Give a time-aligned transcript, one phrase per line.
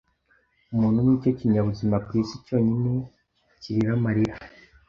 [0.73, 2.93] Umuntu ni cyo kinyabuzima ku isi cyonyine
[3.61, 4.35] kirira amarira